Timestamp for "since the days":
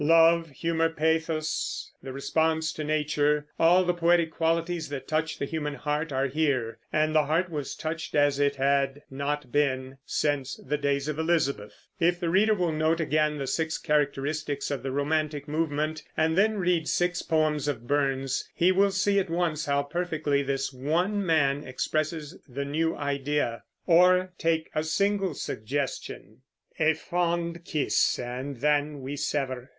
10.03-11.07